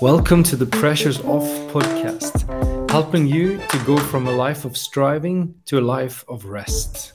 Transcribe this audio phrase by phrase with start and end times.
[0.00, 1.42] Welcome to the Pressures Off
[1.72, 7.14] podcast, helping you to go from a life of striving to a life of rest.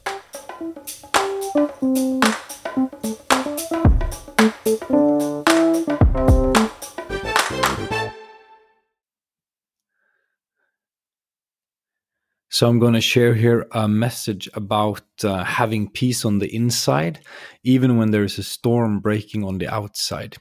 [12.60, 17.22] So, I'm going to share here a message about uh, having peace on the inside,
[17.64, 20.36] even when there is a storm breaking on the outside.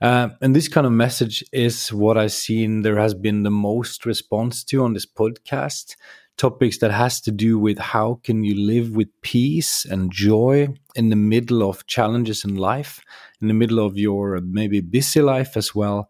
[0.00, 4.06] Uh, and this kind of message is what I've seen there has been the most
[4.06, 5.96] response to on this podcast.
[6.38, 11.10] Topics that has to do with how can you live with peace and joy in
[11.10, 13.02] the middle of challenges in life,
[13.42, 16.08] in the middle of your maybe busy life as well.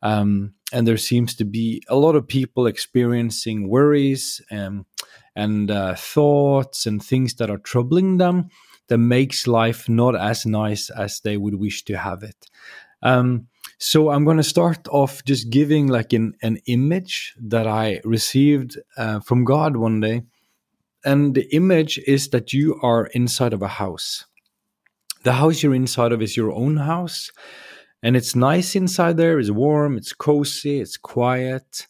[0.00, 4.84] Um, and there seems to be a lot of people experiencing worries and
[5.34, 8.48] and uh, thoughts and things that are troubling them
[8.88, 12.46] that makes life not as nice as they would wish to have it
[13.02, 13.46] um,
[13.78, 18.78] so i'm going to start off just giving like an, an image that i received
[18.96, 20.22] uh, from god one day
[21.04, 24.26] and the image is that you are inside of a house
[25.24, 27.30] the house you're inside of is your own house
[28.02, 29.38] and it's nice inside there.
[29.38, 31.86] It's warm, it's cozy, it's quiet.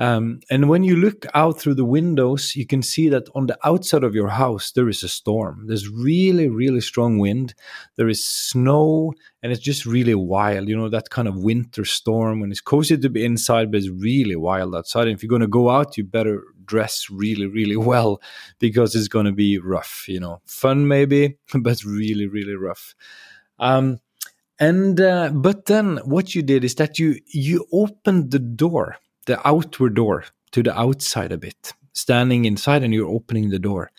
[0.00, 3.58] Um, and when you look out through the windows, you can see that on the
[3.64, 5.66] outside of your house, there is a storm.
[5.66, 7.54] There's really, really strong wind.
[7.96, 10.70] There is snow, and it's just really wild.
[10.70, 13.90] You know, that kind of winter storm when it's cozy to be inside, but it's
[13.90, 15.06] really wild outside.
[15.06, 18.22] And if you're going to go out, you better dress really, really well
[18.58, 20.06] because it's going to be rough.
[20.08, 22.94] You know, fun maybe, but really, really rough.
[23.58, 24.00] Um,
[24.58, 28.96] and uh, but then what you did is that you you opened the door,
[29.30, 33.90] the outward door to the outside a bit, standing inside, and you're opening the door.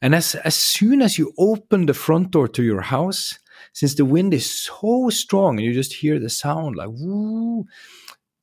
[0.00, 3.38] And as as soon as you open the front door to your house,
[3.72, 7.66] since the wind is so strong and you just hear the sound like woo,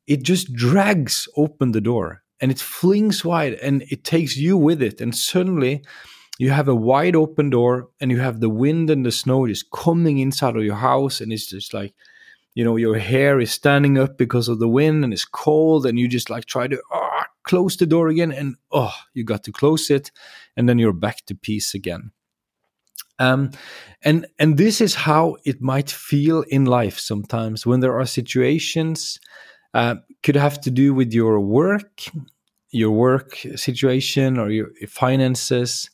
[0.05, 4.81] it just drags open the door and it flings wide and it takes you with
[4.81, 4.99] it.
[4.99, 5.83] And suddenly
[6.37, 9.71] you have a wide open door and you have the wind and the snow just
[9.71, 11.93] coming inside of your house and it's just like
[12.55, 15.99] you know your hair is standing up because of the wind and it's cold and
[15.99, 19.51] you just like try to oh, close the door again and oh you got to
[19.51, 20.09] close it
[20.57, 22.11] and then you're back to peace again.
[23.17, 23.51] Um,
[24.03, 29.19] and and this is how it might feel in life sometimes when there are situations
[29.73, 32.03] uh, could have to do with your work
[32.71, 35.89] your work situation or your finances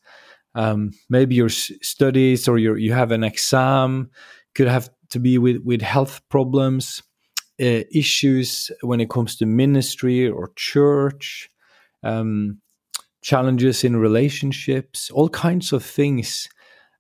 [0.56, 4.10] um, maybe your studies or your you have an exam
[4.56, 7.04] could have to be with with health problems
[7.62, 11.50] uh, issues when it comes to ministry or church
[12.04, 12.60] um,
[13.22, 16.50] challenges in relationships all kinds of things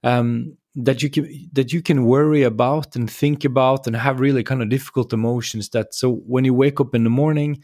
[0.04, 4.44] um, that you can that you can worry about and think about and have really
[4.44, 7.62] kind of difficult emotions that so when you wake up in the morning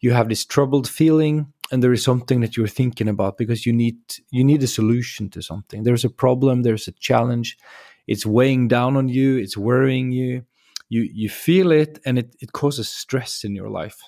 [0.00, 3.72] you have this troubled feeling and there is something that you're thinking about because you
[3.72, 3.98] need
[4.30, 5.82] you need a solution to something.
[5.82, 7.58] There's a problem there's a challenge
[8.08, 10.44] it's weighing down on you it's worrying you.
[10.88, 14.00] You you feel it and it, it causes stress in your life.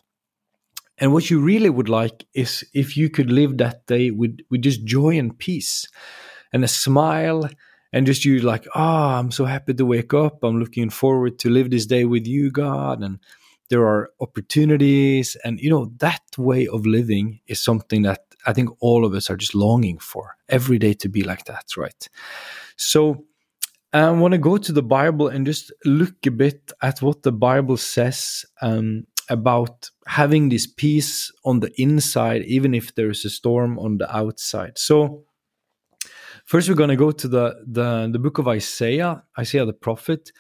[0.99, 4.63] And what you really would like is if you could live that day with with
[4.63, 5.87] just joy and peace
[6.53, 7.49] and a smile
[7.93, 10.43] and just you like ah oh, i'm so happy to wake up.
[10.43, 13.03] I'm looking forward to live this day with you god.
[13.03, 13.19] And
[13.69, 18.69] there are opportunities and you know that way of living is something that i think
[18.81, 22.09] all of us are just longing for every day to be like that right?
[22.77, 23.25] So
[23.93, 27.33] i want to go to the bible and just look a bit at what the
[27.33, 33.31] bible says um, about having this peace on the inside even if there is a
[33.31, 35.25] storm on the outside so
[36.45, 40.31] first we're going to go to the, the the book of isaiah isaiah the prophet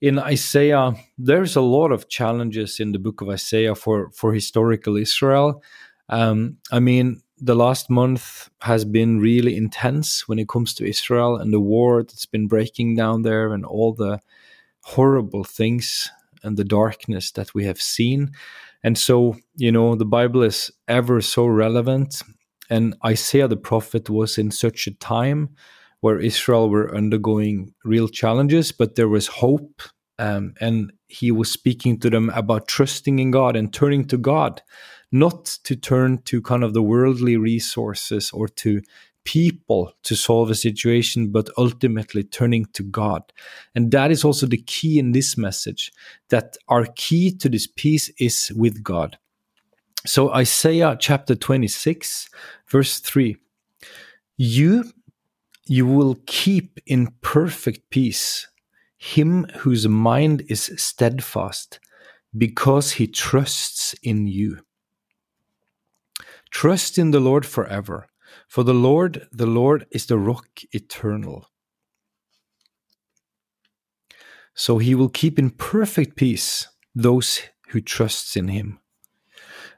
[0.00, 4.96] in Isaiah, there's a lot of challenges in the book of Isaiah for for historical
[4.96, 5.62] Israel.
[6.08, 11.36] Um, I mean, the last month has been really intense when it comes to Israel
[11.36, 14.20] and the war that's been breaking down there, and all the
[14.82, 16.10] horrible things
[16.42, 18.30] and the darkness that we have seen.
[18.82, 22.22] And so, you know, the Bible is ever so relevant.
[22.70, 25.50] And Isaiah the prophet was in such a time
[26.00, 29.82] where Israel were undergoing real challenges, but there was hope.
[30.18, 34.62] Um, and he was speaking to them about trusting in God and turning to God,
[35.12, 38.80] not to turn to kind of the worldly resources or to
[39.24, 43.32] people to solve a situation, but ultimately turning to God.
[43.74, 45.92] And that is also the key in this message
[46.30, 49.18] that our key to this peace is with God.
[50.06, 52.30] So, Isaiah chapter 26,
[52.66, 53.36] verse 3
[54.38, 54.84] You
[55.66, 58.48] you will keep in perfect peace
[59.00, 61.80] him whose mind is steadfast,
[62.36, 64.58] because he trusts in you.
[66.50, 68.08] Trust in the Lord forever,
[68.48, 71.48] for the Lord, the Lord is the rock eternal.
[74.54, 78.80] So he will keep in perfect peace those who trusts in him.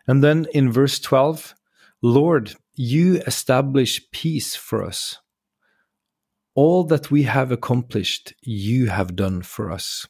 [0.06, 1.54] And then in verse 12,
[2.02, 5.18] Lord, you establish peace for us.
[6.54, 10.06] All that we have accomplished, you have done for us.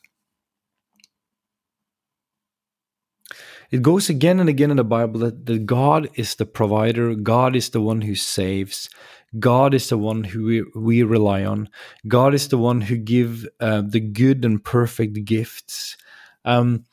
[3.72, 7.56] It goes again and again in the Bible that, that God is the provider, God
[7.56, 8.90] is the one who saves,
[9.38, 11.70] God is the one who we, we rely on,
[12.06, 15.96] God is the one who give uh, the good and perfect gifts.
[16.44, 16.84] Um,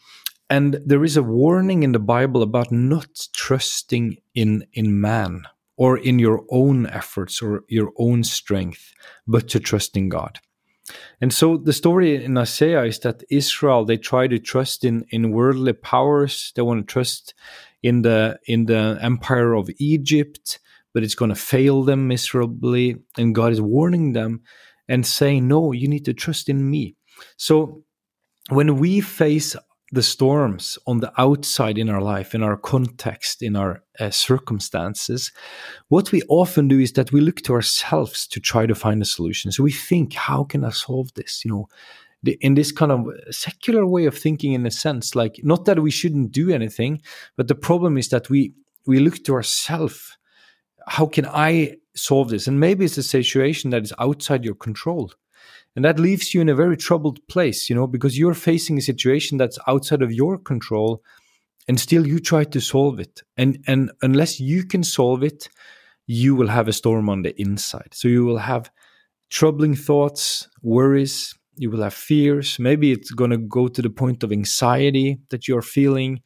[0.50, 5.44] and there is a warning in the Bible about not trusting in in man
[5.76, 8.94] or in your own efforts or your own strength,
[9.28, 10.40] but to trust in God.
[11.22, 15.32] And so the story in Isaiah is that Israel they try to trust in in
[15.32, 16.52] worldly powers.
[16.56, 17.34] They want to trust
[17.84, 20.60] in the in the empire of Egypt,
[20.94, 22.98] but it's going to fail them miserably.
[23.18, 24.42] And God is warning them
[24.88, 26.96] and saying, "No, you need to trust in me."
[27.38, 27.84] So
[28.50, 29.56] when we face
[29.92, 35.32] the storms on the outside in our life, in our context, in our uh, circumstances,
[35.88, 39.06] what we often do is that we look to ourselves to try to find a
[39.06, 39.52] solution.
[39.52, 41.44] So we think, how can I solve this?
[41.44, 41.70] You know,
[42.22, 45.80] the, in this kind of secular way of thinking, in a sense, like not that
[45.80, 47.02] we shouldn't do anything,
[47.36, 48.54] but the problem is that we
[48.86, 50.18] we look to ourselves.
[50.88, 52.48] How can I solve this?
[52.48, 55.12] And maybe it's a situation that is outside your control
[55.80, 58.82] and that leaves you in a very troubled place you know because you're facing a
[58.82, 61.02] situation that's outside of your control
[61.70, 63.22] and still you try to solve it.
[63.38, 65.48] And and unless you can solve it
[66.08, 67.94] you will have a storm on the inside.
[67.94, 68.70] So you will have
[69.30, 72.58] troubling thoughts worries you will have fears.
[72.58, 76.22] Maybe it's going to go to the point of anxiety that you're feeling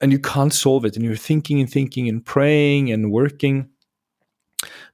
[0.00, 3.68] and you can't solve it and you're thinking and thinking and praying and working.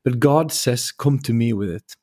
[0.04, 1.96] But god says come to me with it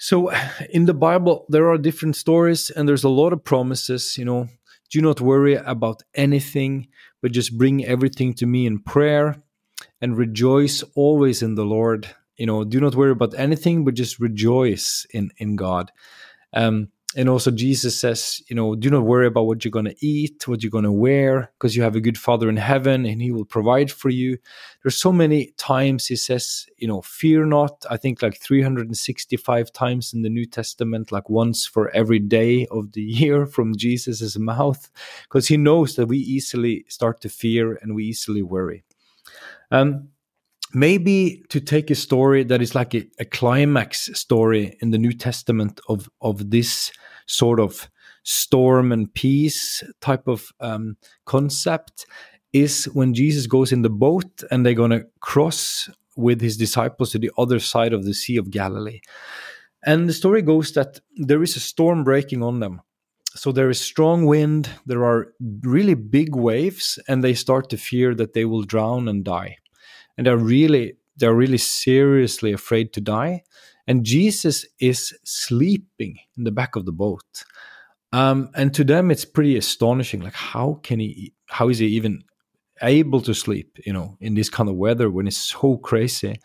[0.00, 0.32] so
[0.70, 4.16] in the Bible, there are different stories and there's a lot of promises.
[4.16, 4.48] You know,
[4.88, 6.88] do not worry about anything,
[7.20, 9.36] but just bring everything to me in prayer
[10.00, 12.08] and rejoice always in the Lord.
[12.38, 15.92] You know, do not worry about anything, but just rejoice in in God.
[16.54, 20.06] Um, and also jesus says you know do not worry about what you're going to
[20.06, 23.20] eat what you're going to wear because you have a good father in heaven and
[23.20, 24.38] he will provide for you.
[24.82, 27.84] There's so many times he says you know fear not.
[27.90, 32.92] I think like 365 times in the new testament like once for every day of
[32.92, 34.90] the year from jesus's mouth
[35.24, 38.84] because he knows that we easily start to fear and we easily worry.
[39.70, 40.08] Um
[40.72, 45.12] maybe to take a story that is like a, a, climax story in the New
[45.12, 46.92] Testament of of this
[47.26, 47.88] sort of
[48.22, 52.06] storm and peace type of um, concept
[52.52, 57.10] is when Jesus goes in the boat and they're going to cross with his disciples
[57.12, 59.00] to the other side of the Sea of Galilee.
[59.84, 62.82] And the story goes that there is a storm breaking on them.
[63.34, 65.32] So there is strong wind, there are
[65.62, 69.58] really big waves, and they start to fear that they will drown and die
[70.20, 73.42] and they're really they're really seriously afraid to die.
[73.86, 77.44] And jesus is sleeping in the back of the boat.
[78.12, 82.22] Um, and to them it's pretty astonishing like how can he how is he even
[82.82, 86.38] able to sleep you know in this kind of weather when it's so crazy?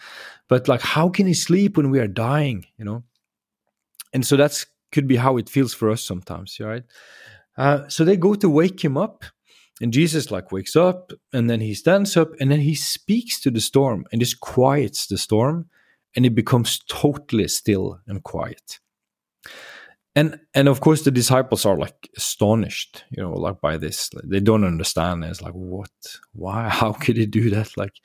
[0.47, 3.03] But like how can he sleep when we are dying you know?
[4.13, 6.83] And so that's could be how it feels for us sometimes right?
[7.57, 9.25] Uh, so they go to wake him up
[9.81, 13.51] and Jesus like wakes up and then he stands up and then he speaks to
[13.51, 15.69] the storm and just quiets the storm
[16.15, 18.79] and it becomes totally still and quiet.
[20.15, 24.09] And and of course the disciples are like astonished, you know, like by this.
[24.23, 25.25] They don't understand.
[25.25, 25.91] It's like, what?
[26.31, 26.69] Why?
[26.69, 27.75] How could he do that?
[27.75, 27.95] Like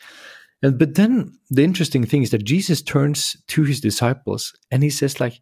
[0.62, 4.90] and but then the interesting thing is that Jesus turns to his disciples and he
[4.90, 5.40] says, like,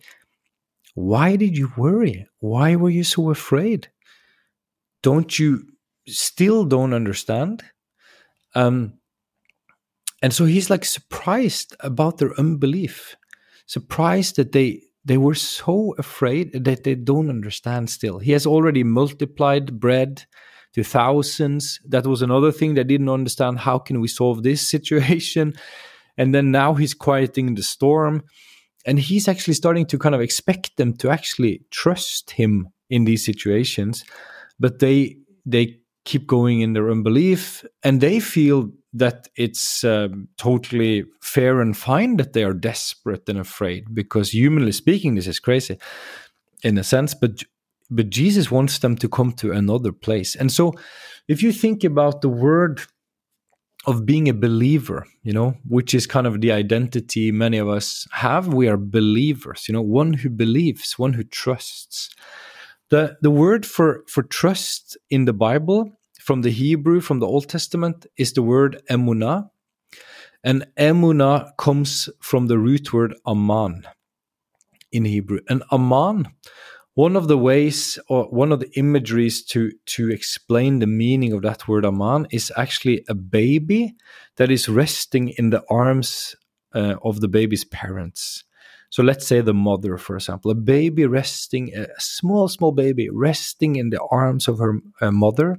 [0.94, 2.26] why did you worry?
[2.40, 3.88] Why were you so afraid?
[5.02, 5.64] Don't you
[6.08, 7.62] still don't understand.
[8.54, 8.94] Um,
[10.22, 13.16] and so he's like surprised about their unbelief,
[13.66, 18.18] surprised that they they were so afraid that they don't understand still.
[18.18, 20.26] He has already multiplied bread
[20.74, 21.80] to thousands.
[21.88, 23.60] That was another thing they didn't understand.
[23.60, 25.54] How can we solve this situation?
[26.18, 28.24] And then now he's quieting the storm.
[28.84, 33.24] And he's actually starting to kind of expect them to actually trust him in these
[33.24, 34.04] situations.
[34.58, 35.78] But they they
[36.10, 42.16] keep going in their unbelief and they feel that it's um, totally fair and fine
[42.16, 45.76] that they are desperate and afraid because humanly speaking this is crazy
[46.62, 47.42] in a sense, but
[47.90, 50.36] but Jesus wants them to come to another place.
[50.36, 50.74] And so,
[51.26, 52.82] if you think about the word
[53.86, 58.06] of being a believer, you know, which is kind of the identity many of us
[58.12, 62.10] have, we are believers, you know, one who believes, one who trusts.
[62.90, 65.97] The the word for for trust in the Bible
[66.28, 69.48] from the Hebrew from the Old Testament is the word emunah.
[70.44, 73.84] And emunah comes from the root word aman
[74.92, 75.40] in Hebrew.
[75.48, 76.28] And aman
[76.92, 81.40] one of the ways or one of the imageries to to explain the meaning of
[81.40, 83.94] that word aman is actually a baby
[84.36, 86.36] that is resting in the arms
[86.74, 88.44] uh, of the baby's parents
[88.90, 93.76] so let's say the mother for example a baby resting a small small baby resting
[93.76, 95.58] in the arms of her uh, mother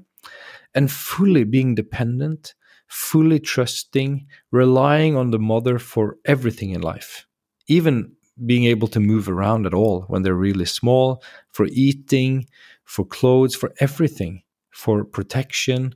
[0.75, 2.53] and fully being dependent
[2.87, 7.25] fully trusting relying on the mother for everything in life
[7.67, 8.11] even
[8.45, 12.45] being able to move around at all when they're really small, for eating,
[12.85, 15.93] for clothes, for everything, for protection.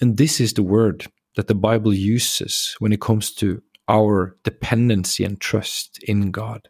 [0.00, 5.24] And this is the word that the Bible uses when it comes to our dependency
[5.24, 6.68] and trust in God.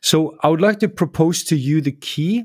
[0.00, 2.44] So I would like to propose to you the key.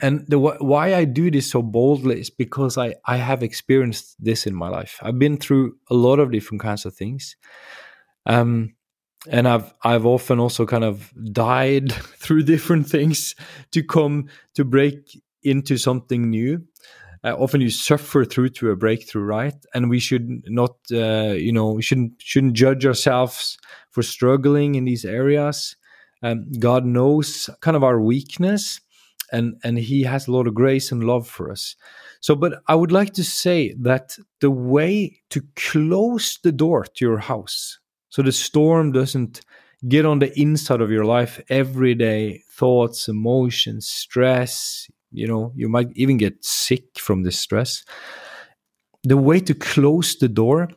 [0.00, 4.46] And the why I do this so boldly is because I, I have experienced this
[4.46, 4.98] in my life.
[5.02, 7.36] I've been through a lot of different kinds of things.
[8.26, 8.74] Um,
[9.30, 13.34] and I've I've often also kind of died through different things
[13.72, 16.64] to come to break into something new.
[17.22, 19.54] Uh, often you suffer through to a breakthrough, right?
[19.72, 23.56] And we should not, uh, you know, we shouldn't shouldn't judge ourselves
[23.90, 25.76] for struggling in these areas.
[26.22, 28.80] Um, God knows kind of our weakness,
[29.32, 31.76] and and He has a lot of grace and love for us.
[32.20, 37.04] So, but I would like to say that the way to close the door to
[37.04, 37.78] your house
[38.14, 39.40] so the storm doesn't
[39.88, 45.68] get on the inside of your life every day thoughts emotions stress you know you
[45.68, 47.84] might even get sick from this stress
[49.02, 50.68] the way to close the door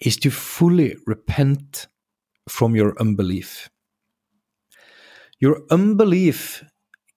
[0.00, 1.86] is to fully repent
[2.48, 3.68] from your unbelief
[5.40, 6.62] your unbelief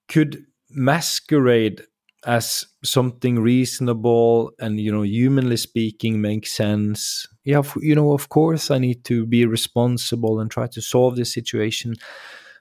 [0.07, 1.81] could masquerade
[2.25, 7.27] as something reasonable and you know humanly speaking makes sense?
[7.43, 11.33] Yeah you know of course i need to be responsible and try to solve this
[11.33, 11.95] situation.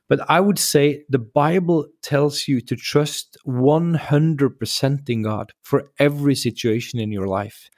[0.08, 6.34] But i would say the bible tells you to trust 100% in god for every
[6.34, 7.70] situation in your life.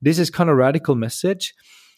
[0.00, 1.54] This is kind of radical message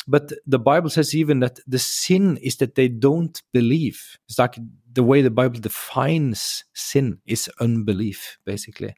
[0.07, 4.59] but the bible says even that the sin is that they don't believe it's like
[4.97, 8.95] the way the Bible defines sin is unbelief, basically.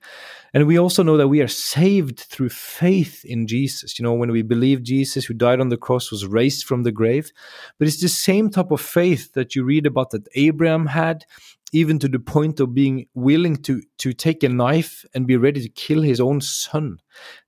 [0.55, 3.99] And we also know that we are saved through faith in Jesus.
[3.99, 6.93] You know, when we believe Jesus, who died on the cross, was raised from the
[6.93, 7.33] grave.
[7.79, 11.25] But it's the same type of faith that you read about that Abraham had,
[11.73, 15.61] even to the point of being willing to to take a knife and be ready
[15.63, 16.99] to kill his own son.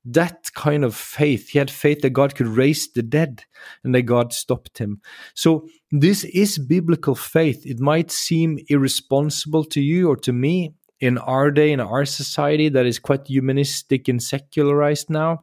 [0.05, 3.45] That kind of faith he had faith that god could raise the dead
[3.85, 5.01] and that god stopped him.
[5.35, 7.65] So this is biblical faith.
[7.65, 12.69] It might seem irresponsible to you or to me in our day in our society
[12.69, 15.41] that is quite humanistic and secularized now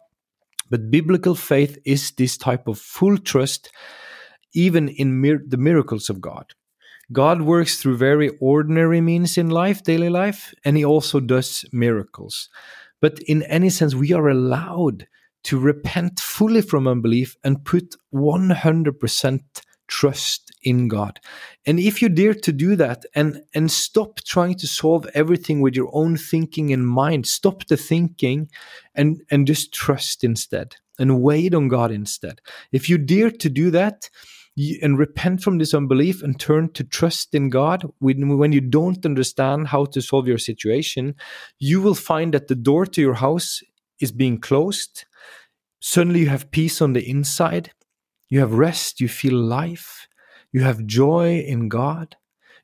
[0.69, 3.71] but biblical faith is this type of full trust
[4.53, 6.53] even in mir- the miracles of god
[7.11, 12.49] God works through very ordinary means in life, daily life, and He also does miracles.
[13.01, 15.07] But in any sense, we are allowed
[15.43, 19.39] to repent fully from unbelief and put 100%
[19.87, 21.19] trust in God.
[21.65, 25.75] And if you dare to do that and, and stop trying to solve everything with
[25.75, 28.49] your own thinking in mind, stop the thinking
[28.95, 32.41] and, and just trust instead and wait on God instead.
[32.71, 34.09] If you dare to do that,
[34.81, 37.83] and repent from this unbelief and turn to trust in God.
[37.99, 41.15] When, you don't understand how to solve your situation,
[41.59, 43.61] you will find that the door to your house
[43.99, 45.05] is being closed.
[45.79, 47.71] Suddenly you have peace on the inside,
[48.29, 50.07] you have rest, you feel life,
[50.51, 52.15] you have joy in God,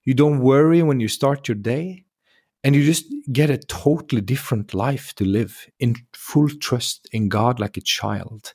[0.04, 2.06] you don't worry when you start your day,
[2.64, 7.60] and you just get a totally different life to live in full trust in God
[7.60, 8.54] like a child.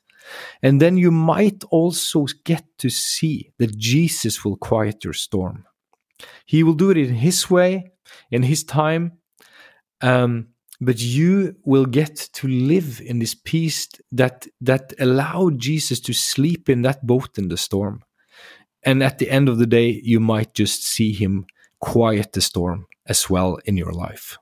[0.61, 5.65] And then you might also get to see that Jesus will quiet your storm.
[6.45, 7.91] He will do it in His way,
[8.31, 9.13] in His time.
[10.01, 10.49] Um,
[10.81, 16.69] but you will get to live in this peace that that allowed Jesus to sleep
[16.69, 18.01] in that boat in the storm.
[18.83, 21.45] And at the end of the day, you might just see him
[21.81, 24.37] quiet the storm as well in your life.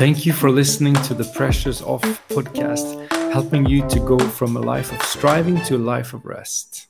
[0.00, 4.60] Thank you for listening to the Pressures Off podcast, helping you to go from a
[4.60, 6.89] life of striving to a life of rest.